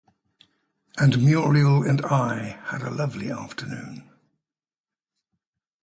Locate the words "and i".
1.83-2.59